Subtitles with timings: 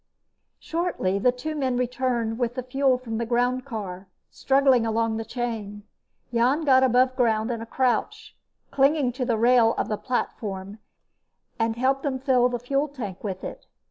[0.57, 5.83] Shortly the two men returned with the fuel from the groundcar, struggling along the chain.
[6.33, 8.35] Jan got above ground in a crouch,
[8.71, 10.79] clinging to the rail of the platform,
[11.59, 13.67] and helped them fill the fuel tank with it.